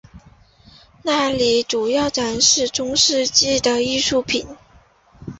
[1.03, 4.47] 那里主要展出中世纪的艺术品。